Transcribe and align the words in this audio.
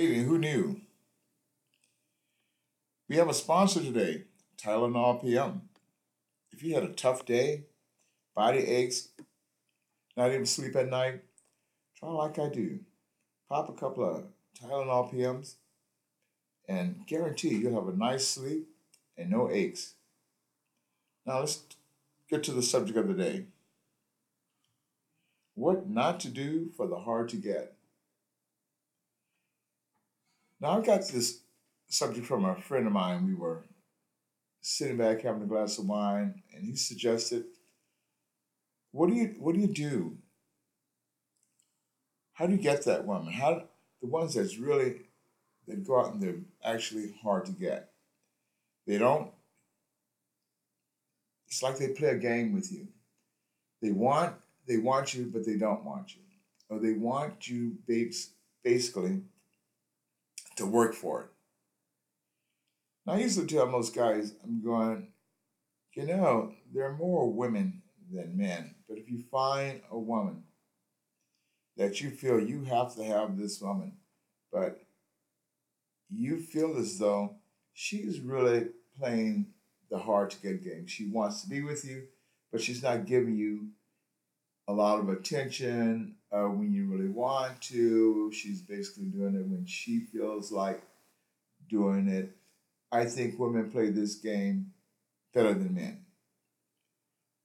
Hey, 0.00 0.14
who 0.14 0.38
knew? 0.38 0.80
We 3.06 3.16
have 3.16 3.28
a 3.28 3.34
sponsor 3.34 3.80
today, 3.80 4.24
Tylenol 4.56 5.20
PM. 5.20 5.68
If 6.50 6.62
you 6.62 6.74
had 6.74 6.84
a 6.84 6.94
tough 6.94 7.26
day, 7.26 7.64
body 8.34 8.60
aches, 8.60 9.08
not 10.16 10.30
even 10.30 10.46
sleep 10.46 10.74
at 10.74 10.88
night, 10.88 11.20
try 11.98 12.08
like 12.08 12.38
I 12.38 12.48
do. 12.48 12.78
Pop 13.46 13.68
a 13.68 13.74
couple 13.74 14.08
of 14.08 14.24
Tylenol 14.58 15.12
PMs 15.12 15.56
and 16.66 17.06
guarantee 17.06 17.56
you'll 17.56 17.74
have 17.74 17.94
a 17.94 17.98
nice 17.98 18.26
sleep 18.26 18.70
and 19.18 19.28
no 19.28 19.50
aches. 19.50 19.96
Now 21.26 21.40
let's 21.40 21.64
get 22.30 22.42
to 22.44 22.52
the 22.52 22.62
subject 22.62 22.96
of 22.96 23.08
the 23.08 23.22
day. 23.22 23.44
What 25.56 25.90
not 25.90 26.20
to 26.20 26.28
do 26.28 26.70
for 26.74 26.86
the 26.86 27.00
hard 27.00 27.28
to 27.28 27.36
get. 27.36 27.74
Now 30.60 30.78
I 30.78 30.82
got 30.82 31.08
this 31.08 31.40
subject 31.88 32.26
from 32.26 32.44
a 32.44 32.60
friend 32.60 32.86
of 32.86 32.92
mine. 32.92 33.26
We 33.26 33.34
were 33.34 33.64
sitting 34.60 34.98
back 34.98 35.22
having 35.22 35.42
a 35.42 35.46
glass 35.46 35.78
of 35.78 35.86
wine, 35.86 36.42
and 36.54 36.64
he 36.64 36.76
suggested, 36.76 37.44
"What 38.92 39.08
do 39.08 39.14
you 39.14 39.34
what 39.38 39.54
do 39.54 39.60
you 39.60 39.68
do? 39.68 40.18
How 42.34 42.46
do 42.46 42.52
you 42.52 42.58
get 42.58 42.84
that 42.84 43.06
woman? 43.06 43.32
How 43.32 43.68
the 44.00 44.08
ones 44.08 44.34
that's 44.34 44.58
really 44.58 45.02
that 45.66 45.86
go 45.86 46.00
out 46.00 46.12
and 46.12 46.22
they're 46.22 46.40
actually 46.64 47.14
hard 47.22 47.46
to 47.46 47.52
get. 47.52 47.92
They 48.86 48.98
don't. 48.98 49.30
It's 51.46 51.62
like 51.62 51.78
they 51.78 51.88
play 51.88 52.08
a 52.08 52.18
game 52.18 52.52
with 52.54 52.72
you. 52.72 52.88
They 53.82 53.92
want 53.92 54.36
they 54.66 54.76
want 54.76 55.14
you, 55.14 55.26
but 55.32 55.44
they 55.44 55.56
don't 55.56 55.84
want 55.84 56.14
you, 56.14 56.22
or 56.68 56.78
they 56.78 56.92
want 56.92 57.48
you 57.48 57.78
basically 58.62 59.22
to 60.60 60.66
work 60.66 60.94
for 60.94 61.22
it. 61.22 61.28
Now, 63.06 63.14
I 63.14 63.18
used 63.18 63.38
to 63.38 63.46
tell 63.46 63.66
most 63.66 63.94
guys, 63.94 64.34
I'm 64.44 64.62
going, 64.62 65.08
you 65.94 66.06
know, 66.06 66.52
there 66.72 66.84
are 66.84 66.96
more 66.96 67.32
women 67.32 67.82
than 68.12 68.36
men, 68.36 68.74
but 68.88 68.98
if 68.98 69.10
you 69.10 69.24
find 69.30 69.80
a 69.90 69.98
woman 69.98 70.44
that 71.76 72.00
you 72.00 72.10
feel 72.10 72.38
you 72.38 72.64
have 72.64 72.94
to 72.94 73.02
have 73.02 73.38
this 73.38 73.60
woman, 73.60 73.94
but 74.52 74.82
you 76.10 76.38
feel 76.38 76.76
as 76.76 76.98
though 76.98 77.36
she's 77.72 78.20
really 78.20 78.66
playing 78.98 79.46
the 79.90 79.98
hard 79.98 80.30
to 80.30 80.42
get 80.42 80.62
game. 80.62 80.86
She 80.86 81.08
wants 81.08 81.42
to 81.42 81.48
be 81.48 81.62
with 81.62 81.84
you, 81.84 82.04
but 82.52 82.60
she's 82.60 82.82
not 82.82 83.06
giving 83.06 83.36
you 83.36 83.68
a 84.70 84.72
lot 84.72 85.00
of 85.00 85.08
attention 85.08 86.14
uh, 86.30 86.44
when 86.44 86.72
you 86.72 86.86
really 86.86 87.08
want 87.08 87.60
to. 87.60 88.30
She's 88.32 88.62
basically 88.62 89.06
doing 89.06 89.34
it 89.34 89.44
when 89.44 89.66
she 89.66 89.98
feels 89.98 90.52
like 90.52 90.80
doing 91.68 92.06
it. 92.06 92.30
I 92.92 93.06
think 93.06 93.36
women 93.36 93.68
play 93.68 93.90
this 93.90 94.14
game 94.14 94.72
better 95.34 95.54
than 95.54 95.74
men. 95.74 96.04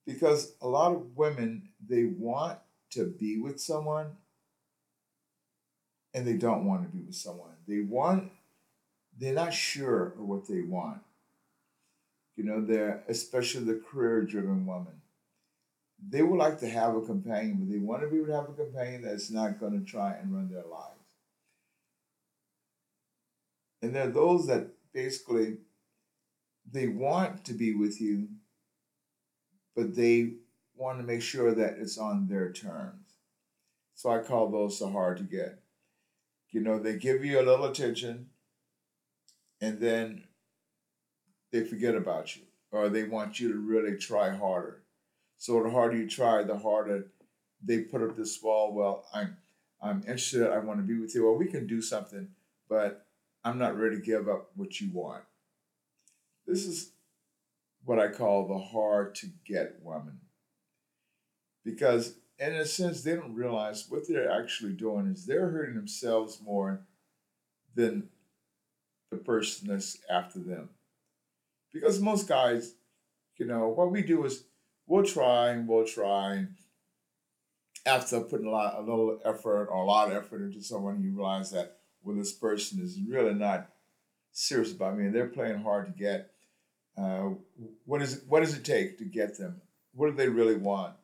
Because 0.05 0.53
a 0.61 0.67
lot 0.67 0.91
of 0.91 1.17
women, 1.17 1.69
they 1.83 2.03
want 2.03 2.59
to 2.91 3.07
be 3.07 3.39
with 3.41 3.59
someone 3.59 4.17
and 6.13 6.27
they 6.27 6.37
don't 6.37 6.65
want 6.65 6.83
to 6.83 6.95
be 6.95 7.03
with 7.03 7.15
someone. 7.15 7.55
They 7.67 7.81
want, 7.81 8.31
they're 9.17 9.33
not 9.33 9.51
sure 9.51 10.09
of 10.09 10.19
what 10.19 10.47
they 10.47 10.61
want. 10.61 11.01
You 12.35 12.43
know, 12.43 12.63
they're 12.63 13.03
especially 13.09 13.63
the 13.63 13.81
career 13.89 14.21
driven 14.21 14.67
woman 14.67 15.01
they 16.07 16.21
would 16.21 16.37
like 16.37 16.59
to 16.59 16.69
have 16.69 16.95
a 16.95 17.01
companion, 17.01 17.57
but 17.59 17.71
they 17.71 17.79
want 17.79 18.03
to 18.03 18.07
be 18.07 18.17
able 18.17 18.27
to 18.27 18.33
have 18.33 18.49
a 18.49 18.53
companion 18.53 19.01
that's 19.01 19.31
not 19.31 19.59
going 19.59 19.79
to 19.79 19.85
try 19.85 20.13
and 20.13 20.33
run 20.33 20.49
their 20.49 20.63
lives. 20.63 20.91
And 23.81 23.95
there 23.95 24.07
are 24.07 24.11
those 24.11 24.47
that 24.47 24.67
basically 24.93 25.57
they 26.71 26.87
want 26.87 27.43
to 27.45 27.53
be 27.53 27.73
with 27.73 27.99
you, 27.99 28.27
but 29.75 29.95
they 29.95 30.33
want 30.75 30.99
to 30.99 31.03
make 31.03 31.21
sure 31.21 31.53
that 31.53 31.77
it's 31.79 31.97
on 31.97 32.27
their 32.27 32.51
terms. 32.51 33.13
So 33.95 34.09
I 34.09 34.19
call 34.19 34.49
those 34.49 34.77
so 34.77 34.89
hard 34.89 35.17
to 35.17 35.23
get. 35.23 35.59
You 36.51 36.61
know, 36.61 36.79
they 36.79 36.97
give 36.97 37.25
you 37.25 37.39
a 37.39 37.43
little 37.43 37.65
attention 37.65 38.27
and 39.61 39.79
then 39.79 40.25
they 41.51 41.63
forget 41.63 41.95
about 41.95 42.35
you, 42.35 42.43
or 42.71 42.89
they 42.89 43.03
want 43.03 43.39
you 43.39 43.51
to 43.51 43.57
really 43.57 43.97
try 43.97 44.35
harder 44.35 44.84
so 45.37 45.61
the 45.61 45.69
harder 45.69 45.97
you 45.97 46.09
try, 46.09 46.43
the 46.43 46.57
harder 46.57 47.07
they 47.63 47.81
put 47.81 48.01
up 48.01 48.15
this 48.15 48.41
wall. 48.41 48.73
Well, 48.73 49.05
I'm 49.13 49.37
I'm 49.81 49.99
interested. 50.01 50.47
I 50.47 50.59
want 50.59 50.79
to 50.79 50.85
be 50.85 50.99
with 50.99 51.13
you. 51.15 51.25
Well, 51.25 51.35
we 51.35 51.47
can 51.47 51.67
do 51.67 51.81
something, 51.81 52.29
but 52.69 53.05
I'm 53.43 53.57
not 53.57 53.77
ready 53.77 53.97
to 53.97 54.01
give 54.01 54.27
up 54.27 54.49
what 54.55 54.79
you 54.79 54.89
want. 54.91 55.23
This 56.47 56.65
is 56.65 56.91
what 57.83 57.99
I 57.99 58.07
call 58.07 58.47
the 58.47 58.57
hard 58.57 59.15
to 59.15 59.27
get 59.45 59.79
woman. 59.83 60.19
Because 61.63 62.15
in 62.39 62.53
a 62.53 62.65
sense, 62.65 63.01
they 63.01 63.15
don't 63.15 63.35
realize 63.35 63.85
what 63.89 64.07
they're 64.07 64.31
actually 64.31 64.73
doing 64.73 65.07
is 65.07 65.25
they're 65.25 65.49
hurting 65.49 65.75
themselves 65.75 66.41
more 66.43 66.81
than 67.75 68.09
the 69.11 69.17
person 69.17 69.67
that's 69.67 69.97
after 70.09 70.39
them. 70.39 70.69
Because 71.71 71.99
most 71.99 72.27
guys, 72.27 72.73
you 73.37 73.45
know, 73.45 73.67
what 73.67 73.91
we 73.91 74.01
do 74.01 74.25
is 74.25 74.45
we'll 74.87 75.03
trying, 75.03 75.67
we're 75.67 75.85
trying. 75.85 76.49
After 77.85 78.21
putting 78.21 78.47
a 78.47 78.51
lot, 78.51 78.75
a 78.77 78.79
little 78.79 79.19
effort 79.23 79.67
or 79.67 79.77
a 79.77 79.85
lot 79.85 80.11
of 80.11 80.17
effort 80.17 80.41
into 80.41 80.61
someone, 80.63 81.03
you 81.03 81.11
realize 81.15 81.51
that 81.51 81.77
well, 82.03 82.15
this 82.15 82.33
person 82.33 82.81
is 82.81 82.99
really 83.07 83.33
not 83.33 83.69
serious 84.31 84.71
about 84.71 84.97
me, 84.97 85.05
and 85.05 85.15
they're 85.15 85.27
playing 85.27 85.61
hard 85.61 85.85
to 85.85 85.91
get. 85.91 86.31
Uh, 86.97 87.31
what 87.85 88.01
is 88.01 88.23
what 88.27 88.39
does 88.39 88.55
it 88.55 88.63
take 88.63 88.97
to 88.97 89.05
get 89.05 89.37
them? 89.37 89.61
What 89.93 90.09
do 90.09 90.15
they 90.15 90.29
really 90.29 90.55
want? 90.55 90.95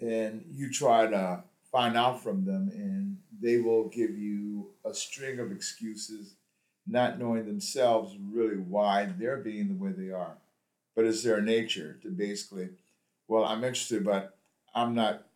And 0.00 0.44
you 0.50 0.70
try 0.70 1.06
to 1.06 1.44
find 1.70 1.96
out 1.96 2.22
from 2.22 2.44
them, 2.44 2.70
and 2.74 3.18
they 3.40 3.58
will 3.58 3.88
give 3.88 4.16
you 4.16 4.70
a 4.84 4.94
string 4.94 5.40
of 5.40 5.50
excuses, 5.50 6.34
not 6.86 7.18
knowing 7.18 7.46
themselves 7.46 8.16
really 8.30 8.56
why 8.56 9.08
they're 9.18 9.38
being 9.38 9.68
the 9.68 9.74
way 9.74 9.90
they 9.90 10.12
are 10.12 10.36
but 10.94 11.04
it's 11.04 11.22
their 11.22 11.40
nature 11.40 11.98
to 12.02 12.08
basically, 12.08 12.70
well, 13.28 13.44
I'm 13.44 13.64
interested, 13.64 14.04
but 14.04 14.36
I'm 14.74 14.94
not, 14.94 15.26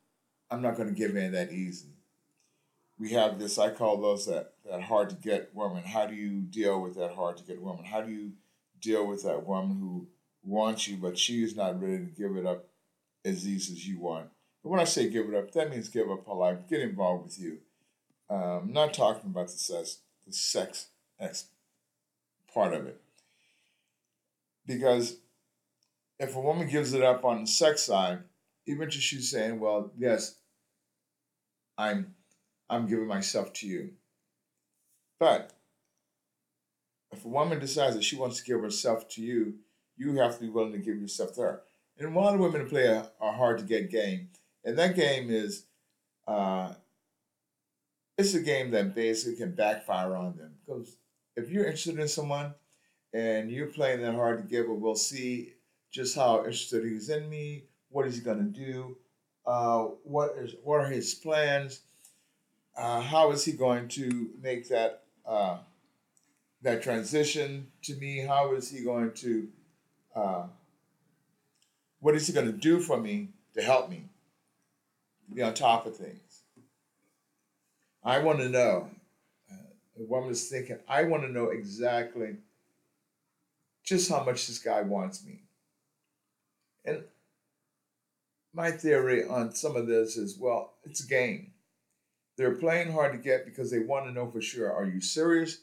I'm 0.50 0.62
not 0.62 0.76
going 0.76 0.88
to 0.88 0.94
give 0.94 1.16
in 1.16 1.32
that 1.32 1.52
easy. 1.52 1.88
We 2.98 3.10
have 3.10 3.38
this. 3.38 3.58
I 3.58 3.70
call 3.70 4.00
those 4.00 4.26
that 4.26 4.54
that 4.70 4.82
hard 4.82 5.10
to 5.10 5.16
get 5.16 5.54
woman. 5.54 5.84
How 5.84 6.06
do 6.06 6.14
you 6.14 6.40
deal 6.40 6.80
with 6.80 6.94
that 6.96 7.14
hard 7.14 7.36
to 7.36 7.44
get 7.44 7.60
woman? 7.60 7.84
How 7.84 8.00
do 8.00 8.10
you 8.10 8.32
deal 8.80 9.06
with 9.06 9.22
that 9.24 9.46
woman 9.46 9.78
who 9.78 10.06
wants 10.42 10.88
you, 10.88 10.96
but 10.96 11.18
she 11.18 11.42
is 11.42 11.54
not 11.54 11.80
ready 11.80 11.98
to 11.98 12.04
give 12.04 12.36
it 12.36 12.46
up 12.46 12.66
as 13.24 13.46
easy 13.46 13.74
as 13.74 13.86
you 13.86 13.98
want? 14.00 14.28
But 14.62 14.70
when 14.70 14.80
I 14.80 14.84
say 14.84 15.10
give 15.10 15.28
it 15.28 15.34
up, 15.34 15.52
that 15.52 15.70
means 15.70 15.88
give 15.88 16.10
up 16.10 16.26
her 16.26 16.32
life, 16.32 16.68
get 16.68 16.80
involved 16.80 17.24
with 17.24 17.38
you. 17.38 17.58
Um, 18.28 18.72
not 18.72 18.94
talking 18.94 19.30
about 19.30 19.48
the 19.48 19.58
sex, 19.58 19.98
the 20.26 20.32
sex 20.32 20.88
part 22.52 22.72
of 22.72 22.86
it, 22.86 23.00
because 24.66 25.18
if 26.18 26.34
a 26.36 26.40
woman 26.40 26.68
gives 26.68 26.92
it 26.92 27.02
up 27.02 27.24
on 27.24 27.42
the 27.42 27.46
sex 27.46 27.82
side, 27.82 28.20
eventually 28.66 29.02
she's 29.02 29.30
saying, 29.30 29.60
"Well, 29.60 29.92
yes, 29.96 30.36
I'm, 31.76 32.14
I'm 32.68 32.86
giving 32.86 33.06
myself 33.06 33.52
to 33.54 33.66
you." 33.66 33.90
But 35.18 35.52
if 37.12 37.24
a 37.24 37.28
woman 37.28 37.58
decides 37.58 37.96
that 37.96 38.04
she 38.04 38.16
wants 38.16 38.38
to 38.38 38.44
give 38.44 38.60
herself 38.60 39.08
to 39.10 39.22
you, 39.22 39.54
you 39.96 40.14
have 40.16 40.34
to 40.34 40.40
be 40.40 40.50
willing 40.50 40.72
to 40.72 40.78
give 40.78 41.00
yourself 41.00 41.34
to 41.34 41.40
her. 41.40 41.62
And 41.98 42.14
a 42.14 42.18
lot 42.18 42.34
of 42.34 42.40
women 42.40 42.68
play 42.68 42.86
a, 42.86 43.10
a 43.20 43.32
hard 43.32 43.58
to 43.58 43.64
get 43.64 43.90
game, 43.90 44.28
and 44.64 44.78
that 44.78 44.96
game 44.96 45.30
is, 45.30 45.64
uh, 46.28 46.74
it's 48.18 48.34
a 48.34 48.40
game 48.40 48.70
that 48.72 48.94
basically 48.94 49.36
can 49.36 49.54
backfire 49.54 50.14
on 50.16 50.36
them 50.36 50.54
because 50.64 50.96
if 51.36 51.50
you're 51.50 51.64
interested 51.64 51.98
in 51.98 52.08
someone 52.08 52.54
and 53.12 53.50
you're 53.50 53.66
playing 53.66 54.00
that 54.02 54.14
hard 54.14 54.38
to 54.38 54.44
get, 54.44 54.66
but 54.66 54.74
we'll 54.74 54.94
see 54.94 55.52
just 55.96 56.14
how 56.14 56.38
interested 56.38 56.84
he's 56.84 57.08
in 57.08 57.28
me, 57.30 57.64
what 57.88 58.06
is 58.06 58.16
he 58.16 58.20
going 58.20 58.36
to 58.38 58.44
do, 58.44 58.98
uh, 59.46 59.84
what 60.04 60.36
is 60.36 60.54
what 60.62 60.80
are 60.80 60.88
his 60.88 61.14
plans, 61.14 61.80
uh, 62.76 63.00
how 63.00 63.32
is 63.32 63.46
he 63.46 63.52
going 63.52 63.88
to 63.88 64.28
make 64.42 64.68
that 64.68 65.04
uh, 65.26 65.56
that 66.60 66.82
transition 66.82 67.68
to 67.82 67.94
me, 67.94 68.18
how 68.18 68.54
is 68.54 68.70
he 68.70 68.84
going 68.84 69.10
to 69.12 69.48
uh, 70.14 70.46
what 72.00 72.14
is 72.14 72.26
he 72.26 72.34
going 72.34 72.46
to 72.46 72.52
do 72.52 72.78
for 72.78 72.98
me 72.98 73.28
to 73.54 73.62
help 73.62 73.88
me 73.88 74.04
be 75.32 75.40
on 75.40 75.54
top 75.54 75.86
of 75.86 75.96
things. 75.96 76.42
I 78.04 78.18
want 78.18 78.38
to 78.40 78.50
know. 78.50 78.90
Uh, 79.50 79.56
the 79.96 80.04
woman 80.04 80.30
is 80.30 80.48
thinking, 80.48 80.78
I 80.86 81.04
want 81.04 81.22
to 81.22 81.32
know 81.32 81.48
exactly 81.48 82.36
just 83.82 84.10
how 84.10 84.22
much 84.24 84.46
this 84.46 84.58
guy 84.58 84.82
wants 84.82 85.24
me. 85.24 85.45
And 86.86 87.04
my 88.54 88.70
theory 88.70 89.26
on 89.26 89.54
some 89.54 89.76
of 89.76 89.86
this 89.86 90.16
is 90.16 90.38
well, 90.38 90.74
it's 90.84 91.04
a 91.04 91.08
game. 91.08 91.52
They're 92.38 92.54
playing 92.54 92.92
hard 92.92 93.12
to 93.12 93.18
get 93.18 93.44
because 93.44 93.70
they 93.70 93.78
want 93.80 94.06
to 94.06 94.12
know 94.12 94.30
for 94.30 94.40
sure 94.40 94.72
are 94.72 94.86
you 94.86 95.00
serious? 95.00 95.58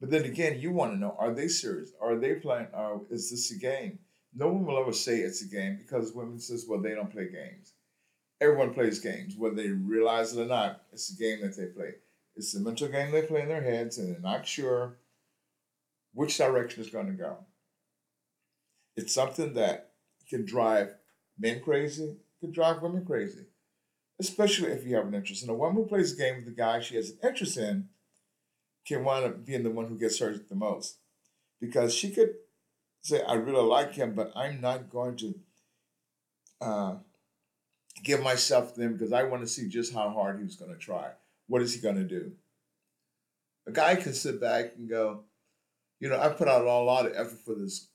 But 0.00 0.10
then 0.10 0.24
again, 0.24 0.60
you 0.60 0.70
want 0.70 0.92
to 0.92 0.98
know 0.98 1.16
are 1.18 1.32
they 1.32 1.48
serious? 1.48 1.90
Are 2.00 2.16
they 2.16 2.34
playing? 2.34 2.68
Are, 2.74 3.00
is 3.10 3.30
this 3.30 3.50
a 3.50 3.58
game? 3.58 3.98
No 4.34 4.48
one 4.48 4.66
will 4.66 4.78
ever 4.78 4.92
say 4.92 5.18
it's 5.18 5.42
a 5.42 5.48
game 5.48 5.78
because 5.80 6.12
women 6.12 6.40
says, 6.40 6.66
well, 6.68 6.80
they 6.80 6.94
don't 6.94 7.12
play 7.12 7.28
games. 7.30 7.72
Everyone 8.40 8.74
plays 8.74 8.98
games, 8.98 9.36
whether 9.36 9.54
they 9.54 9.68
realize 9.68 10.36
it 10.36 10.42
or 10.42 10.46
not. 10.46 10.82
It's 10.92 11.12
a 11.12 11.16
game 11.16 11.40
that 11.42 11.56
they 11.56 11.66
play. 11.66 11.94
It's 12.36 12.54
a 12.54 12.60
mental 12.60 12.88
game 12.88 13.12
they 13.12 13.22
play 13.22 13.42
in 13.42 13.48
their 13.48 13.62
heads, 13.62 13.96
and 13.96 14.12
they're 14.12 14.20
not 14.20 14.46
sure 14.46 14.96
which 16.12 16.36
direction 16.36 16.82
is 16.82 16.90
going 16.90 17.06
to 17.06 17.12
go. 17.12 17.38
It's 18.96 19.14
something 19.14 19.54
that 19.54 19.90
can 20.28 20.44
drive 20.44 20.94
men 21.38 21.60
crazy, 21.60 22.16
can 22.40 22.52
drive 22.52 22.82
women 22.82 23.04
crazy, 23.04 23.46
especially 24.20 24.70
if 24.70 24.86
you 24.86 24.96
have 24.96 25.06
an 25.06 25.14
interest. 25.14 25.42
And 25.42 25.50
a 25.50 25.54
woman 25.54 25.82
who 25.82 25.88
plays 25.88 26.12
a 26.12 26.16
game 26.16 26.36
with 26.36 26.48
a 26.48 26.56
guy 26.56 26.80
she 26.80 26.96
has 26.96 27.10
an 27.10 27.18
interest 27.22 27.56
in 27.56 27.88
can 28.86 29.04
wind 29.04 29.24
up 29.24 29.44
being 29.44 29.62
the 29.62 29.70
one 29.70 29.86
who 29.86 29.98
gets 29.98 30.18
hurt 30.18 30.48
the 30.48 30.54
most 30.54 30.98
because 31.60 31.94
she 31.94 32.10
could 32.10 32.34
say, 33.02 33.22
I 33.22 33.34
really 33.34 33.64
like 33.64 33.94
him, 33.94 34.14
but 34.14 34.32
I'm 34.36 34.60
not 34.60 34.90
going 34.90 35.16
to 35.16 35.34
uh, 36.60 36.94
give 38.02 38.22
myself 38.22 38.74
to 38.74 38.80
him 38.80 38.92
because 38.94 39.12
I 39.12 39.24
want 39.24 39.42
to 39.42 39.48
see 39.48 39.68
just 39.68 39.92
how 39.92 40.10
hard 40.10 40.40
he's 40.40 40.56
going 40.56 40.72
to 40.72 40.78
try. 40.78 41.10
What 41.46 41.62
is 41.62 41.74
he 41.74 41.80
going 41.80 41.96
to 41.96 42.04
do? 42.04 42.32
A 43.66 43.72
guy 43.72 43.96
can 43.96 44.14
sit 44.14 44.40
back 44.40 44.72
and 44.76 44.88
go, 44.88 45.20
you 46.00 46.08
know, 46.08 46.20
I 46.20 46.28
put 46.28 46.48
out 46.48 46.62
a 46.62 46.64
lot 46.64 47.06
of 47.06 47.12
effort 47.14 47.38
for 47.44 47.54
this 47.54 47.88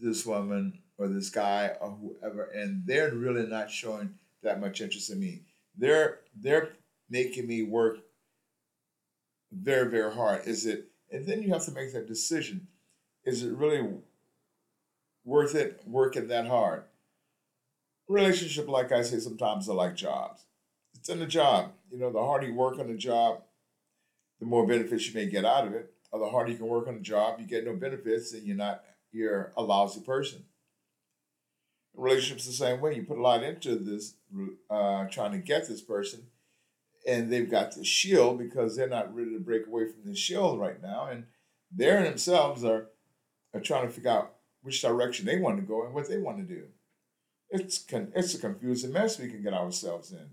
this 0.00 0.24
woman 0.26 0.80
or 0.98 1.08
this 1.08 1.30
guy 1.30 1.72
or 1.80 1.90
whoever, 1.90 2.44
and 2.44 2.82
they're 2.86 3.14
really 3.14 3.46
not 3.46 3.70
showing 3.70 4.14
that 4.42 4.60
much 4.60 4.80
interest 4.80 5.10
in 5.10 5.20
me. 5.20 5.42
They're 5.76 6.20
they're 6.36 6.70
making 7.10 7.46
me 7.46 7.62
work 7.62 7.98
very, 9.52 9.90
very 9.90 10.12
hard. 10.12 10.46
Is 10.46 10.66
it 10.66 10.88
and 11.10 11.26
then 11.26 11.42
you 11.42 11.52
have 11.52 11.64
to 11.66 11.72
make 11.72 11.92
that 11.92 12.08
decision. 12.08 12.66
Is 13.24 13.42
it 13.42 13.52
really 13.52 13.88
worth 15.24 15.54
it 15.54 15.80
working 15.86 16.28
that 16.28 16.46
hard? 16.46 16.84
Relationship, 18.08 18.68
like 18.68 18.92
I 18.92 19.02
say, 19.02 19.18
sometimes 19.18 19.68
are 19.68 19.74
like 19.74 19.94
jobs. 19.94 20.44
It's 20.94 21.08
in 21.08 21.20
the 21.20 21.26
job. 21.26 21.72
You 21.90 21.98
know, 21.98 22.10
the 22.10 22.18
harder 22.18 22.46
you 22.46 22.54
work 22.54 22.78
on 22.78 22.88
the 22.88 22.96
job, 22.96 23.42
the 24.40 24.46
more 24.46 24.66
benefits 24.66 25.06
you 25.06 25.14
may 25.14 25.26
get 25.26 25.44
out 25.44 25.66
of 25.66 25.74
it. 25.74 25.92
Or 26.10 26.20
the 26.20 26.28
harder 26.28 26.50
you 26.50 26.58
can 26.58 26.66
work 26.66 26.86
on 26.86 26.94
the 26.94 27.00
job, 27.00 27.40
you 27.40 27.46
get 27.46 27.64
no 27.64 27.74
benefits 27.74 28.32
and 28.34 28.44
you're 28.44 28.56
not 28.56 28.84
you're 29.14 29.52
a 29.56 29.62
lousy 29.62 30.00
person. 30.00 30.44
Relationships 31.94 32.46
the 32.46 32.52
same 32.52 32.80
way. 32.80 32.96
You 32.96 33.04
put 33.04 33.18
a 33.18 33.22
lot 33.22 33.44
into 33.44 33.76
this, 33.76 34.14
uh, 34.68 35.04
trying 35.06 35.32
to 35.32 35.38
get 35.38 35.68
this 35.68 35.80
person, 35.80 36.24
and 37.06 37.32
they've 37.32 37.50
got 37.50 37.74
the 37.74 37.84
shield 37.84 38.38
because 38.38 38.76
they're 38.76 38.88
not 38.88 39.14
ready 39.14 39.32
to 39.32 39.38
break 39.38 39.66
away 39.66 39.86
from 39.86 40.04
the 40.04 40.16
shield 40.16 40.58
right 40.58 40.82
now, 40.82 41.06
and 41.06 41.24
they 41.74 41.86
themselves 41.86 42.64
are 42.64 42.88
are 43.52 43.60
trying 43.60 43.86
to 43.86 43.92
figure 43.92 44.10
out 44.10 44.34
which 44.62 44.82
direction 44.82 45.24
they 45.24 45.38
want 45.38 45.56
to 45.56 45.62
go 45.62 45.84
and 45.84 45.94
what 45.94 46.08
they 46.08 46.18
want 46.18 46.38
to 46.38 46.42
do. 46.42 46.64
It's 47.50 47.78
con- 47.78 48.12
it's 48.16 48.34
a 48.34 48.38
confusing 48.38 48.92
mess 48.92 49.18
we 49.18 49.28
can 49.28 49.42
get 49.42 49.54
ourselves 49.54 50.10
in. 50.10 50.30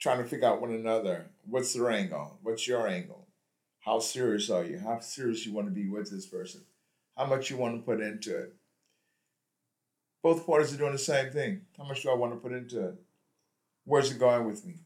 Trying 0.00 0.22
to 0.22 0.28
figure 0.28 0.48
out 0.48 0.62
one 0.62 0.72
another. 0.72 1.26
What's 1.44 1.74
their 1.74 1.90
angle? 1.90 2.38
What's 2.42 2.66
your 2.66 2.88
angle? 2.88 3.28
How 3.80 3.98
serious 3.98 4.48
are 4.48 4.64
you? 4.64 4.78
How 4.78 5.00
serious 5.00 5.44
you 5.44 5.52
want 5.52 5.66
to 5.66 5.72
be 5.72 5.88
with 5.88 6.10
this 6.10 6.26
person? 6.26 6.62
How 7.20 7.26
much 7.26 7.50
you 7.50 7.58
want 7.58 7.76
to 7.76 7.82
put 7.84 8.00
into 8.00 8.34
it? 8.34 8.54
Both 10.22 10.46
parties 10.46 10.72
are 10.72 10.78
doing 10.78 10.92
the 10.92 10.98
same 10.98 11.30
thing. 11.30 11.60
How 11.76 11.84
much 11.84 12.02
do 12.02 12.08
I 12.08 12.14
want 12.14 12.32
to 12.32 12.38
put 12.38 12.56
into 12.56 12.88
it? 12.88 12.94
Where's 13.84 14.10
it 14.10 14.18
going 14.18 14.46
with 14.46 14.64
me? 14.64 14.76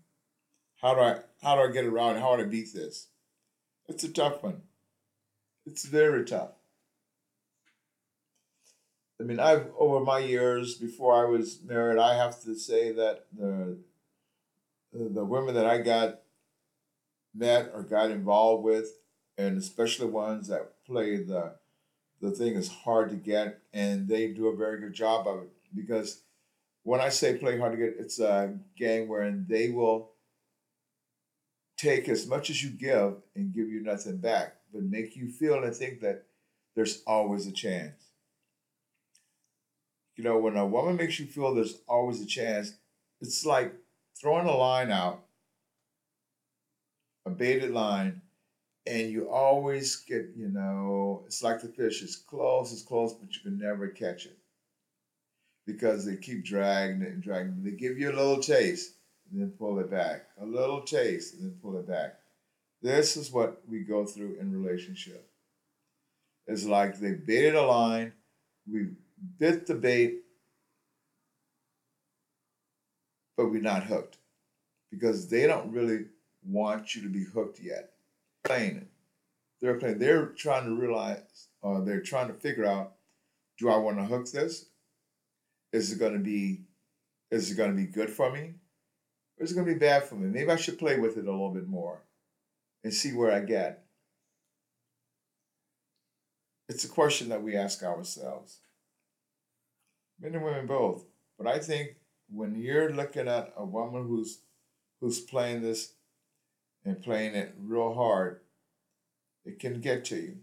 How 0.83 0.97
do 0.97 1.01
I 1.01 1.19
how 1.45 1.55
do 1.55 1.63
I 1.63 1.71
get 1.71 1.85
around? 1.85 2.17
How 2.17 2.35
do 2.35 2.43
I 2.43 2.47
beat 2.47 2.75
this? 2.75 3.07
It's 3.89 4.03
a 4.03 4.09
tough 4.09 4.43
one. 4.43 4.63
It's 5.65 5.85
very 5.85 6.25
tough. 6.25 6.51
I 9.21 9.23
mean, 9.23 9.39
I've 9.39 9.69
over 9.79 10.05
my 10.05 10.19
years 10.19 10.75
before 10.75 11.15
I 11.15 11.29
was 11.31 11.61
married, 11.63 12.01
I 12.01 12.17
have 12.17 12.43
to 12.43 12.57
say 12.57 12.91
that 12.91 13.27
the 13.33 13.79
the 14.93 15.25
women 15.25 15.55
that 15.55 15.67
I 15.67 15.79
got 15.79 16.23
met 17.33 17.71
or 17.73 17.85
got 17.85 18.11
involved 18.11 18.65
with, 18.65 18.99
and 19.39 19.57
especially 19.57 20.09
ones 20.09 20.49
that 20.49 20.85
play 20.85 21.19
the 21.19 21.55
the 22.21 22.31
thing 22.31 22.55
is 22.55 22.69
hard 22.69 23.11
to 23.11 23.17
get, 23.17 23.61
and 23.73 24.09
they 24.09 24.29
do 24.29 24.49
a 24.49 24.57
very 24.57 24.81
good 24.81 24.95
job 24.95 25.27
of 25.27 25.43
it. 25.43 25.51
Because 25.75 26.23
when 26.83 27.01
I 27.01 27.09
say 27.09 27.37
play 27.37 27.59
hard 27.59 27.73
to 27.73 27.79
get, 27.79 27.97
it's 27.99 28.21
a 28.21 28.59
game 28.77 29.09
wherein 29.09 29.47
they 29.49 29.71
will 29.71 30.13
take 31.77 32.09
as 32.09 32.27
much 32.27 32.51
as 32.51 32.63
you 32.63 32.71
give 32.71 33.17
and 33.35 33.55
give 33.55 33.69
you 33.69 33.83
nothing 33.83 34.19
back, 34.19 34.57
but 34.73 34.83
make 34.83 35.17
you 35.17 35.29
feel 35.29 35.63
and 35.63 35.75
think 35.75 36.01
that 36.01 36.25
there's 36.75 37.03
always 37.07 37.47
a 37.47 37.53
chance. 37.53 38.01
You 40.17 40.25
know, 40.25 40.39
when 40.39 40.57
a 40.57 40.67
woman 40.67 40.97
makes 40.97 41.19
you 41.19 41.27
feel 41.27 41.55
there's 41.55 41.81
always 41.89 42.21
a 42.21 42.27
chance, 42.27 42.75
it's 43.21 43.45
like 43.45 43.75
throwing 44.21 44.47
a 44.47 44.57
line 44.57 44.91
out, 44.91 45.25
a 47.27 47.31
baited 47.31 47.73
line, 47.73 48.23
and 48.87 49.11
you 49.11 49.31
always 49.31 49.97
get, 49.97 50.31
you 50.37 50.49
know, 50.49 51.23
it's 51.27 51.43
like 51.43 51.61
the 51.63 51.69
fish. 51.69 52.03
It's 52.03 52.17
close, 52.17 52.73
it's 52.73 52.83
close, 52.83 53.15
but 53.15 53.35
you 53.35 53.41
can 53.43 53.59
never 53.59 53.89
catch 53.89 54.27
it 54.27 54.37
because 55.67 56.05
they 56.05 56.17
keep 56.17 56.45
dragging 56.45 57.03
it 57.03 57.13
and 57.13 57.23
dragging 57.23 57.53
it. 57.59 57.65
They 57.65 57.71
give 57.71 57.99
you 57.99 58.11
a 58.11 58.17
little 58.17 58.41
taste 58.41 58.93
and 59.31 59.41
then 59.41 59.51
pull 59.59 59.79
it 59.79 59.91
back, 59.91 60.27
a 60.41 60.45
little 60.45 60.83
taste 60.83 61.35
and 61.35 61.45
then 61.45 61.59
pull 61.63 61.79
it 61.79 61.89
back. 61.89 62.17
This 62.83 63.17
is 63.17 63.33
what 63.33 63.63
we 63.67 63.81
go 63.81 64.05
through 64.05 64.37
in 64.39 64.63
relationship. 64.63 65.27
It's 66.47 66.67
like 66.67 66.99
they 66.99 67.13
baited 67.13 67.55
a 67.55 67.63
line, 67.63 68.13
we 68.71 68.89
bit 69.39 69.67
the 69.67 69.75
bait, 69.75 70.21
but 73.39 73.47
we're 73.47 73.63
not 73.63 73.85
hooked 73.85 74.19
because 74.91 75.29
they 75.29 75.47
don't 75.47 75.73
really 75.73 76.05
want 76.47 76.95
you 76.95 77.01
to 77.03 77.09
be 77.09 77.25
hooked 77.25 77.59
yet 77.59 77.94
playing. 78.45 78.87
They're 79.61 79.79
playing. 79.79 79.99
They're 79.99 80.27
trying 80.27 80.65
to 80.67 80.75
realize, 80.75 81.49
or 81.63 81.81
they're 81.81 82.01
trying 82.01 82.29
to 82.29 82.35
figure 82.35 82.67
out, 82.67 82.93
do 83.59 83.71
I 83.71 83.77
want 83.77 83.99
to 83.99 84.05
hook 84.05 84.31
this? 84.31 84.67
Is 85.73 85.93
it 85.93 85.99
going 85.99 86.13
to 86.13 86.19
be, 86.19 86.63
is 87.31 87.51
it 87.51 87.57
going 87.57 87.71
to 87.71 87.77
be 87.77 87.87
good 87.87 88.11
for 88.11 88.31
me, 88.31 88.55
or 89.39 89.45
is 89.45 89.53
it 89.53 89.55
going 89.55 89.67
to 89.67 89.73
be 89.73 89.79
bad 89.79 90.05
for 90.05 90.15
me? 90.15 90.29
Maybe 90.29 90.51
I 90.51 90.57
should 90.57 90.79
play 90.79 90.99
with 90.99 91.17
it 91.17 91.27
a 91.27 91.31
little 91.31 91.51
bit 91.51 91.67
more, 91.67 92.03
and 92.85 92.93
see 92.93 93.13
where 93.13 93.33
I 93.33 93.41
get. 93.41 93.85
It's 96.69 96.85
a 96.85 96.89
question 96.89 97.29
that 97.31 97.43
we 97.43 97.57
ask 97.57 97.83
ourselves, 97.83 98.59
men 100.21 100.35
and 100.35 100.45
women 100.45 100.67
both. 100.67 101.05
But 101.37 101.47
I 101.47 101.59
think 101.59 101.97
when 102.31 102.55
you're 102.55 102.93
looking 102.93 103.29
at 103.29 103.53
a 103.57 103.65
woman 103.65 104.07
who's 104.07 104.41
who's 105.01 105.21
playing 105.21 105.63
this 105.63 105.93
and 106.85 107.03
playing 107.03 107.35
it 107.35 107.55
real 107.59 107.95
hard, 107.95 108.41
it 109.45 109.59
can 109.59 109.81
get 109.81 110.05
to 110.07 110.17
you. 110.17 110.37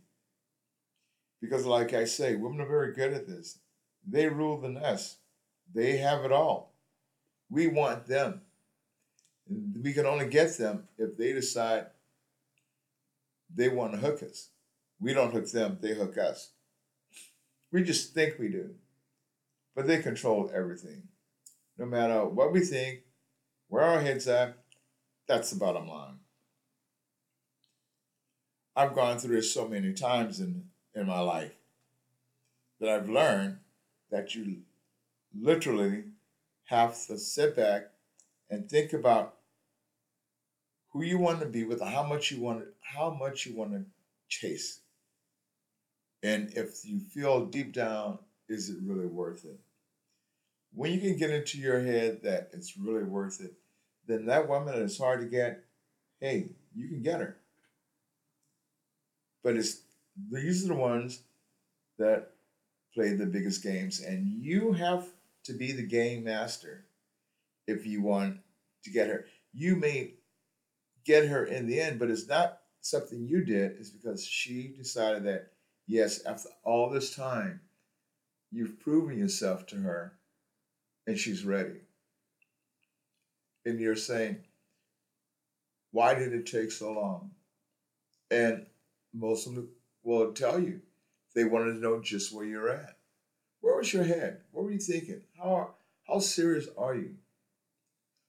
Because, 1.42 1.66
like 1.66 1.94
I 1.94 2.06
say, 2.06 2.36
women 2.36 2.62
are 2.62 2.68
very 2.68 2.94
good 2.94 3.14
at 3.14 3.28
this. 3.28 3.60
They 4.08 4.28
rule 4.28 4.60
the 4.60 4.70
nest, 4.70 5.18
they 5.74 5.98
have 5.98 6.24
it 6.26 6.32
all. 6.32 6.74
We 7.50 7.68
want 7.68 8.08
them. 8.08 8.42
We 9.50 9.94
can 9.94 10.06
only 10.06 10.28
get 10.28 10.58
them 10.58 10.88
if 10.98 11.18
they 11.18 11.34
decide 11.34 11.88
they 13.54 13.70
want 13.70 13.94
to 13.94 14.00
hook 14.00 14.24
us. 14.24 14.50
We 15.00 15.14
don't 15.14 15.34
hook 15.34 15.50
them, 15.52 15.78
they 15.82 15.94
hook 15.94 16.18
us. 16.18 16.52
We 17.72 17.84
just 17.84 18.14
think 18.14 18.40
we 18.40 18.50
do. 18.50 18.76
But 19.76 19.88
they 19.88 20.02
control 20.02 20.52
everything. 20.54 21.04
No 21.78 21.86
matter 21.86 22.26
what 22.26 22.52
we 22.52 22.62
think, 22.62 23.02
where 23.68 23.84
our 23.84 24.02
head's 24.02 24.28
at, 24.28 24.58
that's 25.28 25.50
the 25.50 25.60
bottom 25.60 25.88
line. 25.88 26.21
I've 28.76 28.96
gone 28.96 29.20
through 29.20 29.36
this 29.36 29.54
so 29.54 29.68
many 29.68 29.94
times 29.94 30.40
in, 30.40 30.66
in 30.96 31.08
my 31.08 31.20
life 31.20 31.54
that 32.80 32.90
I've 32.90 33.10
learned 33.10 33.58
that 34.10 34.36
you 34.36 34.58
literally 35.38 36.04
have 36.66 36.94
to 37.08 37.18
sit 37.18 37.56
back 37.56 37.92
and 38.50 38.70
think 38.70 38.94
about 38.94 39.36
who 40.92 41.04
you 41.04 41.18
want 41.18 41.40
to 41.40 41.46
be 41.46 41.64
with, 41.64 41.82
how 41.82 42.04
much 42.04 42.32
you 42.32 42.42
want, 42.42 42.66
how 42.82 43.10
much 43.12 43.46
you 43.46 43.56
want 43.56 43.72
to 43.72 43.86
chase, 44.28 44.82
and 46.24 46.52
if 46.56 46.86
you 46.86 47.00
feel 47.00 47.46
deep 47.46 47.74
down, 47.74 48.20
is 48.48 48.70
it 48.70 48.78
really 48.84 49.08
worth 49.08 49.46
it? 49.46 49.60
When 50.74 50.92
you 50.92 51.00
can 51.00 51.18
get 51.18 51.32
into 51.32 51.58
your 51.58 51.82
head 51.82 52.22
that 52.24 52.50
it's 52.54 52.78
really 52.78 53.04
worth 53.04 53.42
it, 53.42 53.54
then 54.08 54.26
that 54.28 54.48
woman 54.48 54.74
that 54.74 54.84
is 54.84 54.98
hard 54.98 55.22
to 55.22 55.26
get, 55.26 55.64
hey, 56.20 56.50
you 56.76 56.88
can 56.90 57.02
get 57.02 57.20
her. 57.20 57.38
But 59.44 59.56
it's 59.56 59.82
these 60.32 60.66
are 60.66 60.70
the 60.70 60.76
ones 60.76 61.22
that 61.98 62.32
play 62.94 63.14
the 63.14 63.26
biggest 63.26 63.64
games, 63.64 64.02
and 64.02 64.28
you 64.28 64.74
have 64.74 65.08
to 65.46 65.54
be 65.54 65.72
the 65.72 65.84
game 65.84 66.24
master 66.24 66.86
if 67.68 67.86
you 67.86 68.02
want 68.02 68.38
to 68.84 68.92
get 68.92 69.08
her. 69.08 69.26
you 69.54 69.76
may 69.76 70.14
get 71.06 71.28
her 71.28 71.46
in 71.46 71.68
the 71.68 71.80
end, 71.80 72.00
but 72.00 72.10
it's 72.10 72.28
not 72.28 72.60
something 72.82 73.28
you 73.28 73.44
did. 73.44 73.72
It's 73.80 73.90
because 73.90 74.26
she 74.26 74.68
decided 74.68 75.24
that, 75.26 75.52
yes, 75.88 76.24
after 76.26 76.50
all 76.64 76.90
this 76.90 77.16
time, 77.16 77.62
you've 78.52 78.80
proven 78.80 79.18
yourself 79.18 79.66
to 79.68 79.78
her 79.78 80.14
and 81.08 81.18
she's 81.18 81.44
ready. 81.44 81.82
And 83.66 83.80
you're 83.80 83.96
saying, 83.96 84.38
why 85.92 86.16
did 86.16 86.34
it 86.34 86.46
take 86.46 86.72
so 86.72 86.92
long? 86.94 87.32
And 88.30 88.66
most 89.14 89.48
of 89.48 89.56
them 89.56 89.70
will 90.04 90.34
tell 90.34 90.60
you 90.60 90.82
they 91.36 91.44
wanted 91.44 91.74
to 91.74 91.80
know 91.80 92.02
just 92.02 92.34
where 92.34 92.46
you're 92.46 92.70
at. 92.70 92.98
Where 93.62 93.78
was 93.78 93.94
your 93.94 94.04
head? 94.04 94.42
What 94.52 94.66
were 94.66 94.72
you 94.72 94.80
thinking? 94.80 95.22
How 95.38 95.76
how 96.08 96.20
serious 96.20 96.68
are 96.78 96.96
you? 96.96 97.16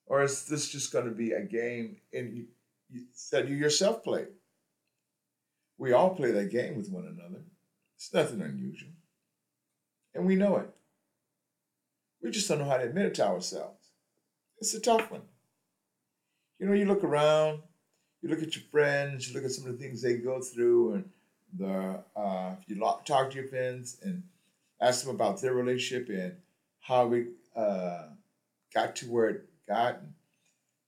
Or 0.06 0.22
is 0.22 0.44
this 0.44 0.70
just 0.70 0.92
going 0.92 1.06
to 1.06 1.10
be 1.10 1.32
a 1.32 1.42
game 1.42 1.96
and 2.12 2.36
you, 2.36 2.46
you, 2.90 3.04
that 3.30 3.48
you 3.48 3.56
yourself 3.56 4.04
play? 4.04 4.26
We 5.78 5.92
all 5.92 6.14
play 6.14 6.30
that 6.32 6.50
game 6.50 6.76
with 6.76 6.90
one 6.90 7.06
another. 7.06 7.42
It's 7.96 8.12
nothing 8.12 8.42
unusual. 8.42 8.90
And 10.14 10.26
we 10.26 10.36
know 10.36 10.56
it. 10.56 10.68
We 12.22 12.30
just 12.30 12.48
don't 12.48 12.58
know 12.58 12.66
how 12.66 12.76
to 12.76 12.84
admit 12.84 13.06
it 13.06 13.14
to 13.14 13.26
ourselves. 13.26 13.88
It's 14.58 14.74
a 14.74 14.80
tough 14.80 15.10
one. 15.10 15.22
You 16.58 16.66
know, 16.66 16.74
you 16.74 16.84
look 16.84 17.02
around, 17.02 17.62
you 18.22 18.28
look 18.28 18.42
at 18.42 18.54
your 18.54 18.64
friends, 18.70 19.28
you 19.28 19.34
look 19.34 19.44
at 19.44 19.50
some 19.50 19.66
of 19.66 19.76
the 19.76 19.82
things 19.84 20.00
they 20.00 20.14
go 20.14 20.40
through, 20.40 20.94
and 20.94 21.10
the 21.58 22.02
uh, 22.16 22.54
you 22.66 22.76
talk 23.04 23.30
to 23.30 23.36
your 23.36 23.48
friends 23.48 23.98
and 24.02 24.22
ask 24.80 25.04
them 25.04 25.14
about 25.14 25.40
their 25.40 25.54
relationship 25.54 26.08
and 26.08 26.36
how 26.80 27.06
we 27.06 27.26
uh, 27.54 28.04
got 28.72 28.96
to 28.96 29.06
where 29.06 29.28
it 29.28 29.44
got, 29.68 29.98
and 29.98 30.12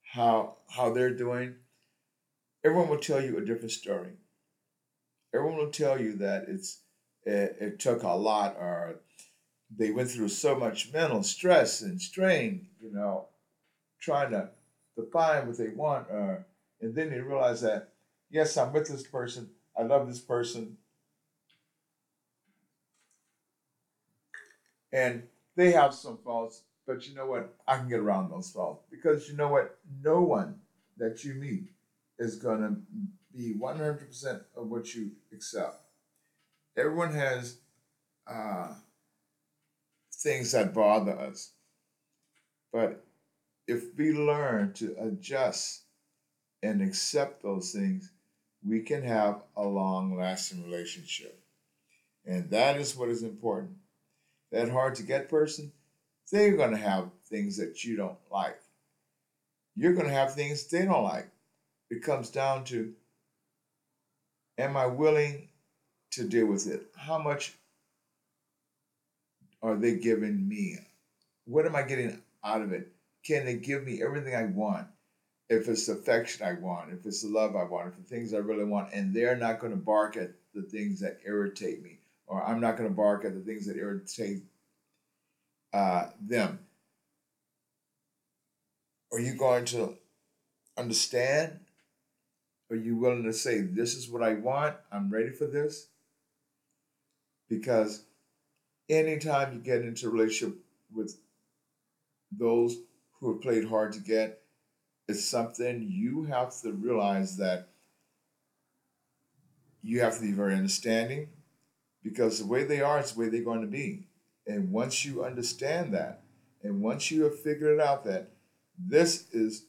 how 0.02 0.56
how 0.68 0.92
they're 0.92 1.10
doing. 1.10 1.56
Everyone 2.64 2.88
will 2.88 2.98
tell 2.98 3.22
you 3.22 3.36
a 3.36 3.44
different 3.44 3.72
story. 3.72 4.12
Everyone 5.34 5.58
will 5.58 5.70
tell 5.70 6.00
you 6.00 6.16
that 6.16 6.46
it's 6.48 6.78
it, 7.24 7.56
it 7.60 7.78
took 7.78 8.02
a 8.04 8.08
lot, 8.08 8.56
or 8.58 8.96
they 9.76 9.90
went 9.90 10.10
through 10.10 10.28
so 10.28 10.54
much 10.54 10.92
mental 10.92 11.22
stress 11.22 11.82
and 11.82 12.00
strain, 12.00 12.68
you 12.80 12.92
know, 12.92 13.26
trying 14.00 14.30
to 14.30 14.50
find 15.12 15.48
what 15.48 15.58
they 15.58 15.68
want, 15.68 16.06
uh, 16.10 16.36
and 16.84 16.94
then 16.94 17.08
they 17.08 17.20
realize 17.20 17.62
that 17.62 17.88
yes, 18.30 18.56
I'm 18.58 18.72
with 18.72 18.88
this 18.88 19.06
person, 19.06 19.48
I 19.76 19.82
love 19.84 20.06
this 20.06 20.20
person, 20.20 20.76
and 24.92 25.22
they 25.56 25.72
have 25.72 25.94
some 25.94 26.18
faults, 26.18 26.62
but 26.86 27.08
you 27.08 27.14
know 27.14 27.26
what? 27.26 27.54
I 27.66 27.78
can 27.78 27.88
get 27.88 28.00
around 28.00 28.30
those 28.30 28.50
faults 28.50 28.84
because 28.90 29.28
you 29.28 29.36
know 29.36 29.48
what? 29.48 29.78
No 30.02 30.20
one 30.20 30.56
that 30.98 31.24
you 31.24 31.34
meet 31.34 31.70
is 32.18 32.36
gonna 32.36 32.76
be 33.34 33.54
100% 33.54 34.42
of 34.54 34.68
what 34.68 34.94
you 34.94 35.12
accept. 35.32 35.80
Everyone 36.76 37.12
has 37.14 37.58
uh, 38.26 38.74
things 40.12 40.52
that 40.52 40.74
bother 40.74 41.18
us, 41.18 41.52
but 42.70 43.02
if 43.66 43.96
we 43.96 44.12
learn 44.12 44.74
to 44.74 44.94
adjust 45.00 45.83
and 46.64 46.80
accept 46.80 47.42
those 47.42 47.72
things, 47.72 48.10
we 48.66 48.80
can 48.80 49.02
have 49.02 49.42
a 49.54 49.62
long 49.62 50.16
lasting 50.16 50.64
relationship. 50.64 51.38
And 52.26 52.48
that 52.50 52.78
is 52.78 52.96
what 52.96 53.10
is 53.10 53.22
important. 53.22 53.76
That 54.50 54.70
hard 54.70 54.94
to 54.94 55.02
get 55.02 55.28
person, 55.28 55.72
they're 56.32 56.56
going 56.56 56.70
to 56.70 56.78
have 56.78 57.10
things 57.26 57.58
that 57.58 57.84
you 57.84 57.96
don't 57.96 58.16
like. 58.32 58.58
You're 59.76 59.92
going 59.92 60.06
to 60.06 60.12
have 60.12 60.34
things 60.34 60.66
they 60.66 60.86
don't 60.86 61.04
like. 61.04 61.28
It 61.90 62.02
comes 62.02 62.30
down 62.30 62.64
to 62.66 62.94
am 64.56 64.76
I 64.76 64.86
willing 64.86 65.48
to 66.12 66.26
deal 66.26 66.46
with 66.46 66.66
it? 66.66 66.86
How 66.96 67.18
much 67.18 67.52
are 69.62 69.76
they 69.76 69.96
giving 69.96 70.48
me? 70.48 70.78
What 71.44 71.66
am 71.66 71.76
I 71.76 71.82
getting 71.82 72.22
out 72.42 72.62
of 72.62 72.72
it? 72.72 72.88
Can 73.22 73.44
they 73.44 73.56
give 73.56 73.84
me 73.84 74.02
everything 74.02 74.34
I 74.34 74.44
want? 74.44 74.86
If 75.48 75.68
it's 75.68 75.88
affection 75.88 76.46
I 76.46 76.54
want, 76.54 76.92
if 76.92 77.04
it's 77.04 77.22
the 77.22 77.28
love 77.28 77.54
I 77.54 77.64
want, 77.64 77.88
if 77.88 77.96
the 77.96 78.02
things 78.02 78.32
I 78.32 78.38
really 78.38 78.64
want, 78.64 78.92
and 78.94 79.14
they're 79.14 79.36
not 79.36 79.60
going 79.60 79.72
to 79.72 79.78
bark 79.78 80.16
at 80.16 80.30
the 80.54 80.62
things 80.62 81.00
that 81.00 81.18
irritate 81.26 81.82
me, 81.82 81.98
or 82.26 82.42
I'm 82.42 82.60
not 82.60 82.76
going 82.76 82.88
to 82.88 82.94
bark 82.94 83.24
at 83.24 83.34
the 83.34 83.40
things 83.40 83.66
that 83.66 83.76
irritate 83.76 84.42
uh, 85.72 86.06
them. 86.20 86.60
Are 89.12 89.20
you 89.20 89.34
going 89.34 89.64
to 89.66 89.96
understand? 90.78 91.60
Are 92.70 92.76
you 92.76 92.96
willing 92.96 93.24
to 93.24 93.32
say, 93.32 93.60
This 93.60 93.94
is 93.94 94.08
what 94.08 94.22
I 94.22 94.34
want? 94.34 94.76
I'm 94.90 95.10
ready 95.10 95.30
for 95.30 95.46
this? 95.46 95.88
Because 97.48 98.04
anytime 98.88 99.52
you 99.52 99.60
get 99.60 99.82
into 99.82 100.06
a 100.06 100.10
relationship 100.10 100.56
with 100.92 101.16
those 102.32 102.76
who 103.20 103.32
have 103.32 103.42
played 103.42 103.68
hard 103.68 103.92
to 103.92 104.00
get, 104.00 104.43
it's 105.08 105.24
something 105.24 105.86
you 105.88 106.24
have 106.24 106.58
to 106.62 106.72
realize 106.72 107.36
that 107.36 107.68
you 109.82 110.00
have 110.00 110.16
to 110.16 110.22
be 110.22 110.32
very 110.32 110.54
understanding 110.54 111.28
because 112.02 112.38
the 112.38 112.46
way 112.46 112.64
they 112.64 112.80
are 112.80 113.00
is 113.00 113.12
the 113.12 113.20
way 113.20 113.28
they're 113.28 113.42
going 113.42 113.60
to 113.60 113.66
be. 113.66 114.06
And 114.46 114.72
once 114.72 115.04
you 115.04 115.24
understand 115.24 115.92
that, 115.94 116.22
and 116.62 116.80
once 116.80 117.10
you 117.10 117.24
have 117.24 117.38
figured 117.38 117.78
it 117.78 117.80
out 117.80 118.04
that 118.04 118.30
this 118.78 119.28
is 119.32 119.66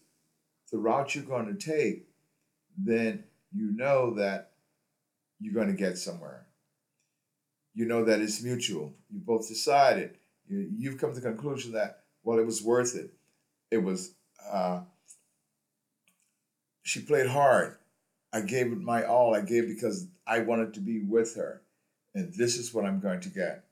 the 0.72 0.78
route 0.78 1.16
you're 1.16 1.24
going 1.24 1.54
to 1.54 1.54
take, 1.54 2.08
then 2.78 3.24
you 3.54 3.72
know 3.72 4.14
that 4.16 4.52
you're 5.40 5.54
going 5.54 5.68
to 5.68 5.74
get 5.74 5.98
somewhere. 5.98 6.46
You 7.74 7.86
know 7.86 8.06
that 8.06 8.22
it's 8.22 8.42
mutual. 8.42 8.94
You 9.10 9.20
both 9.20 9.48
decided. 9.48 10.18
You, 10.48 10.70
you've 10.78 10.98
come 10.98 11.14
to 11.14 11.20
the 11.20 11.30
conclusion 11.30 11.74
that, 11.74 12.04
well, 12.24 12.40
it 12.40 12.46
was 12.46 12.64
worth 12.64 12.96
it 12.96 13.12
it 13.72 13.84
was 13.84 14.14
uh, 14.52 14.82
she 16.86 17.02
played 17.02 17.28
hard. 17.28 17.78
I 18.32 18.42
gave 18.42 18.68
it 18.68 18.80
my 18.80 19.04
all. 19.04 19.36
I 19.36 19.42
gave 19.42 19.68
because 19.68 20.08
I 20.26 20.40
wanted 20.40 20.76
to 20.76 20.80
be 20.80 21.00
with 21.00 21.36
her, 21.36 21.62
and 22.14 22.32
this 22.34 22.58
is 22.58 22.74
what 22.74 22.86
I'm 22.86 23.00
going 23.00 23.22
to 23.22 23.30
get. 23.30 23.64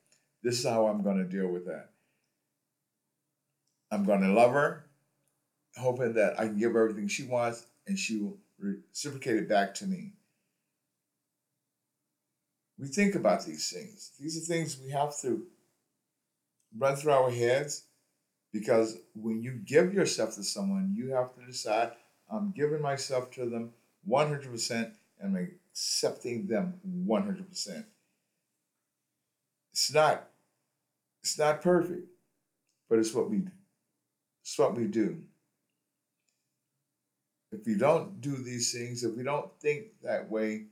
This 0.42 0.58
is 0.58 0.66
how 0.66 0.88
I'm 0.88 1.02
going 1.02 1.18
to 1.18 1.24
deal 1.24 1.46
with 1.46 1.64
that. 1.66 1.90
I'm 3.90 4.04
going 4.04 4.22
to 4.22 4.32
love 4.32 4.50
her, 4.52 4.86
hoping 5.76 6.14
that 6.14 6.38
I 6.40 6.46
can 6.46 6.58
give 6.58 6.72
her 6.72 6.82
everything 6.82 7.06
she 7.06 7.24
wants, 7.24 7.64
and 7.86 7.96
she 7.96 8.18
will 8.18 8.36
reciprocate 8.58 9.36
it 9.36 9.48
back 9.48 9.74
to 9.74 9.86
me. 9.86 10.12
We 12.78 12.88
think 12.88 13.14
about 13.14 13.44
these 13.44 13.70
things. 13.70 14.10
These 14.18 14.36
are 14.36 14.52
things 14.52 14.76
we 14.82 14.90
have 14.90 15.16
to 15.20 15.46
run 16.76 16.96
through 16.96 17.12
our 17.12 17.30
heads 17.30 17.84
because 18.52 18.98
when 19.14 19.40
you 19.40 19.52
give 19.64 19.94
yourself 19.94 20.34
to 20.34 20.42
someone, 20.42 20.94
you 20.96 21.10
have 21.10 21.32
to 21.36 21.46
decide 21.46 21.92
I'm 22.36 22.52
giving 22.52 22.82
myself 22.82 23.30
to 23.32 23.46
them 23.46 23.70
100% 24.08 24.92
and 25.20 25.36
I'm 25.36 25.54
accepting 25.70 26.46
them 26.46 26.74
100%. 27.06 27.84
It's 29.72 29.92
not 29.92 30.28
it's 31.20 31.38
not 31.38 31.62
perfect, 31.62 32.06
but 32.88 32.98
it's 32.98 33.14
what 33.14 33.30
we 33.30 33.42
it's 34.42 34.58
what 34.58 34.76
we 34.76 34.84
do. 34.84 35.22
If 37.50 37.66
we 37.66 37.76
don't 37.76 38.20
do 38.20 38.36
these 38.36 38.72
things, 38.72 39.04
if 39.04 39.16
we 39.16 39.22
don't 39.22 39.50
think 39.60 39.86
that 40.02 40.30
way, 40.30 40.66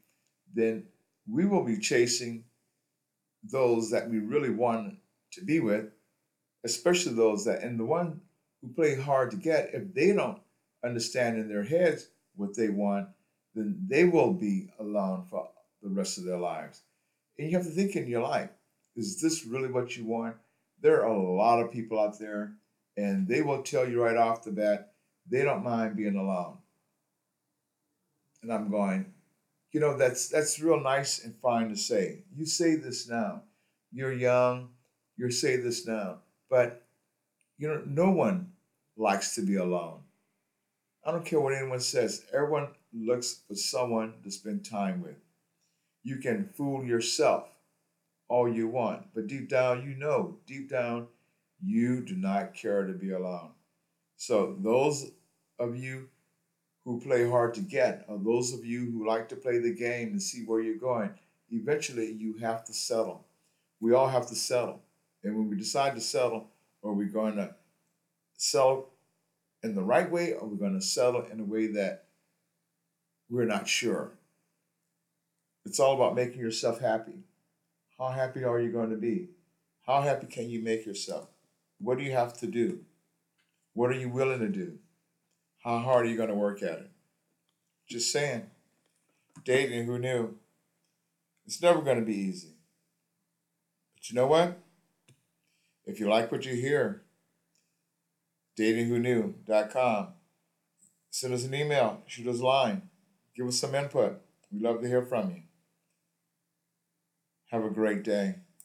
then 0.55 0.85
we 1.29 1.47
will 1.47 1.65
be 1.65 1.79
chasing 1.79 2.45
those 3.45 3.91
that 3.91 4.09
we 4.09 4.19
really 4.19 4.51
want 4.51 4.99
to 5.33 5.45
be 5.45 5.59
with 5.59 5.87
especially 6.65 7.15
those 7.15 7.45
that, 7.45 7.63
and 7.63 7.79
the 7.79 7.85
one 7.85 8.21
who 8.61 8.69
play 8.69 8.95
hard 8.95 9.31
to 9.31 9.37
get, 9.37 9.71
if 9.73 9.93
they 9.95 10.13
don't 10.13 10.39
understand 10.85 11.39
in 11.39 11.49
their 11.49 11.65
heads 11.65 12.09
what 12.37 12.57
they 12.57 12.69
want, 12.69 13.09
then 13.55 13.79
they 13.89 14.05
will 14.05 14.33
be 14.33 14.71
alone 14.79 15.25
for 15.29 15.49
the 15.83 15.89
rest 15.89 16.19
of 16.19 16.25
their 16.25 16.39
lives. 16.39 16.83
And 17.39 17.51
you 17.51 17.57
have 17.57 17.67
to 17.67 17.73
think 17.73 17.97
in 17.97 18.07
your 18.07 18.23
life, 18.23 18.51
is 18.97 19.21
this 19.21 19.47
really 19.47 19.71
what 19.71 19.97
you 19.97 20.05
want? 20.05 20.37
There 20.81 21.03
are 21.03 21.09
a 21.09 21.33
lot 21.37 21.61
of 21.61 21.71
people 21.71 22.01
out 22.01 22.19
there, 22.19 22.55
and 22.97 23.27
they 23.27 23.43
will 23.43 23.63
tell 23.63 23.89
you 23.89 24.03
right 24.03 24.17
off 24.17 24.45
the 24.45 24.51
bat, 24.51 24.93
they 25.29 25.43
don't 25.43 25.65
mind 25.65 25.97
being 25.97 26.17
alone. 26.17 26.59
And 28.43 28.53
I'm 28.53 28.71
going, 28.71 29.13
you 29.71 29.81
know, 29.81 29.97
that's 29.97 30.29
that's 30.29 30.61
real 30.61 30.81
nice 30.81 31.25
and 31.25 31.35
fine 31.37 31.69
to 31.69 31.77
say. 31.77 32.25
You 32.35 32.45
say 32.45 32.75
this 32.75 33.09
now. 33.09 33.43
You're 33.93 34.13
young, 34.13 34.71
you 35.17 35.31
say 35.31 35.57
this 35.57 35.87
now. 35.87 36.19
But, 36.51 36.85
you 37.59 37.69
know, 37.69 37.83
no 37.87 38.11
one 38.11 38.53
likes 38.97 39.35
to 39.37 39.43
be 39.43 39.57
alone. 39.57 40.02
I 41.05 41.11
don't 41.11 41.25
care 41.25 41.41
what 41.41 41.55
anyone 41.55 41.81
says. 41.81 42.25
Everyone 42.33 42.69
looks 42.93 43.41
for 43.49 43.55
someone 43.55 44.15
to 44.23 44.31
spend 44.31 44.65
time 44.65 45.03
with. 45.03 45.17
You 46.05 46.17
can 46.17 46.49
fool 46.55 46.85
yourself 46.85 47.49
all 48.29 48.49
you 48.49 48.69
want, 48.69 49.07
but 49.15 49.27
deep 49.27 49.49
down, 49.49 49.83
you 49.83 49.95
know, 49.97 50.37
deep 50.47 50.71
down, 50.71 51.09
you 51.61 52.01
do 52.01 52.15
not 52.15 52.55
care 52.55 52.87
to 52.87 52.93
be 52.93 53.11
alone. 53.11 53.51
So, 54.17 54.57
those 54.61 55.11
of 55.59 55.77
you 55.77 56.09
who 56.85 57.01
play 57.01 57.29
hard 57.29 57.55
to 57.55 57.61
get, 57.61 58.05
or 58.09 58.19
those 58.19 58.53
of 58.53 58.65
you 58.65 58.91
who 58.91 59.07
like 59.07 59.29
to 59.29 59.37
play 59.37 59.59
the 59.59 59.75
game 59.75 60.09
and 60.09 60.23
see 60.23 60.45
where 60.45 60.61
you're 60.61 60.77
going, 60.77 61.11
eventually 61.51 62.13
you 62.13 62.35
have 62.39 62.65
to 62.65 62.73
settle. 62.73 63.27
We 63.81 63.93
all 63.93 64.09
have 64.09 64.29
to 64.29 64.35
settle. 64.35 64.81
And 65.23 65.37
when 65.37 65.49
we 65.49 65.57
decide 65.57 65.95
to 65.95 66.01
settle, 66.01 66.49
are 66.85 66.93
we 66.93 67.07
going 67.07 67.37
to 67.37 67.55
settle 68.37 68.92
in 69.63 69.75
the 69.75 69.83
right 69.83 70.11
way 70.11 70.33
or 70.33 70.47
we're 70.47 70.55
we 70.55 70.59
going 70.59 70.75
to 70.75 70.85
settle 70.85 71.25
in 71.31 71.41
a 71.41 71.45
way 71.45 71.69
that 71.69 72.07
we're 73.31 73.45
not 73.45 73.69
sure? 73.69 74.13
It's 75.65 75.79
all 75.79 75.95
about 75.95 76.17
making 76.17 76.41
yourself 76.41 76.81
happy. 76.81 77.25
How 77.99 78.09
happy 78.09 78.45
are 78.45 78.61
you 78.61 78.73
going 78.73 78.91
to 78.91 78.97
be? 78.97 79.29
How 79.87 80.03
happy 80.03 80.27
can 80.27 80.51
you 80.51 80.63
make 80.63 80.85
yourself? 80.85 81.29
What 81.79 81.99
do 81.99 82.05
you 82.05 82.13
have 82.13 82.39
to 82.41 82.47
do? 82.47 82.81
What 83.75 83.91
are 83.91 83.99
you 83.99 84.09
willing 84.09 84.41
to 84.41 84.49
do? 84.49 84.79
How 85.63 85.79
hard 85.79 86.07
are 86.07 86.09
you 86.09 86.17
going 86.17 86.29
to 86.29 86.35
work 86.35 86.63
at 86.63 86.79
it? 86.79 86.91
Just 87.89 88.11
saying. 88.11 88.47
Dating, 89.45 89.87
who 89.87 89.99
knew? 89.99 90.35
It's 91.47 91.63
never 91.63 91.81
going 91.81 91.99
to 91.99 92.05
be 92.05 92.17
easy. 92.17 92.57
But 93.95 94.11
you 94.11 94.17
know 94.17 94.27
what? 94.27 94.59
If 95.85 95.99
you 95.99 96.09
like 96.09 96.31
what 96.31 96.45
you 96.45 96.55
hear, 96.55 97.02
datingwhoknew.com. 98.59 100.09
Send 101.11 101.35
us 101.35 101.45
an 101.45 101.55
email, 101.55 102.03
shoot 102.07 102.27
us 102.27 102.41
a 102.41 102.45
line, 102.45 102.83
give 103.37 103.47
us 103.47 103.59
some 103.59 103.75
input. 103.75 104.21
We'd 104.51 104.63
love 104.63 104.81
to 104.83 104.89
hear 104.89 105.03
from 105.03 105.31
you. 105.31 105.43
Have 107.51 107.65
a 107.65 107.71
great 107.71 108.03
day. 108.03 108.37